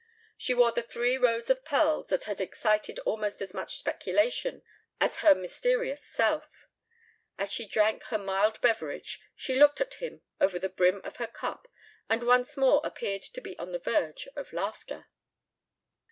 She 0.35 0.55
wore 0.55 0.71
the 0.71 0.81
three 0.81 1.15
rows 1.15 1.51
of 1.51 1.63
pearls 1.63 2.07
that 2.07 2.23
had 2.23 2.41
excited 2.41 2.97
almost 3.05 3.39
as 3.39 3.53
much 3.53 3.75
speculation 3.77 4.63
as 4.99 5.17
her 5.17 5.35
mysterious 5.35 6.03
self. 6.03 6.65
As 7.37 7.51
she 7.51 7.67
drank 7.67 8.05
her 8.05 8.17
mild 8.17 8.59
beverage 8.61 9.21
she 9.35 9.59
looked 9.59 9.79
at 9.79 9.93
him 9.93 10.23
over 10.39 10.57
the 10.57 10.69
brim 10.69 11.01
of 11.03 11.17
her 11.17 11.27
cup 11.27 11.67
and 12.09 12.23
once 12.25 12.57
more 12.57 12.81
appeared 12.83 13.21
to 13.21 13.41
be 13.41 13.55
on 13.59 13.73
the 13.73 13.77
verge 13.77 14.27
of 14.35 14.51
laughter. 14.53 15.05